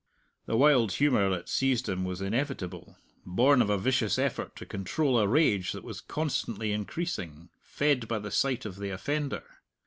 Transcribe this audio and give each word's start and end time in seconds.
The 0.47 0.57
wild 0.57 0.93
humour 0.93 1.29
that 1.29 1.47
seized 1.47 1.87
him 1.87 2.03
was 2.03 2.21
inevitable, 2.23 2.97
born 3.23 3.61
of 3.61 3.69
a 3.69 3.77
vicious 3.77 4.17
effort 4.17 4.55
to 4.55 4.65
control 4.65 5.19
a 5.19 5.27
rage 5.27 5.73
that 5.73 5.83
was 5.83 6.01
constantly 6.01 6.71
increasing, 6.71 7.49
fed 7.61 8.07
by 8.07 8.17
the 8.17 8.31
sight 8.31 8.65
of 8.65 8.77
the 8.79 8.89
offender. 8.89 9.43